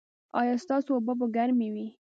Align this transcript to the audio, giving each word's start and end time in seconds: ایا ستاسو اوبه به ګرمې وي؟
ایا 0.39 0.55
ستاسو 0.63 0.89
اوبه 0.95 1.13
به 1.19 1.25
ګرمې 1.35 1.67
وي؟ 1.73 1.87